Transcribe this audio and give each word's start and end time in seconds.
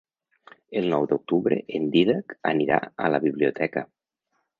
El 0.79 0.85
nou 0.93 1.03
d'octubre 1.11 1.59
en 1.79 1.85
Dídac 1.95 2.35
anirà 2.53 2.79
a 3.05 3.11
la 3.17 3.21
biblioteca. 3.27 3.85